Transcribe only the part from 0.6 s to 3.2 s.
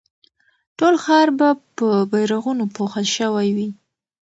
ټول ښار به په بيرغونو پوښل